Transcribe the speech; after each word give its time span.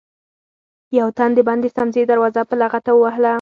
يو 0.97 1.07
تن 1.17 1.29
د 1.35 1.39
بندې 1.47 1.69
سمڅې 1.75 2.01
دروازه 2.11 2.41
په 2.49 2.55
لغته 2.61 2.91
ووهله. 2.93 3.29